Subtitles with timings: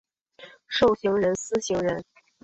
[0.67, 2.03] 授行人司行人。